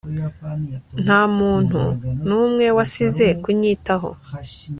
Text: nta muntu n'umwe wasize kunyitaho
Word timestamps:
nta 1.03 1.21
muntu 1.37 1.81
n'umwe 2.27 2.67
wasize 2.77 3.25
kunyitaho 3.43 4.09